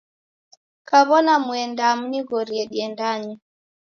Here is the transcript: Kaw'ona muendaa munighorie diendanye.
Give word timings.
Kaw'ona 0.89 1.33
muendaa 1.45 1.97
munighorie 1.99 2.63
diendanye. 2.71 3.33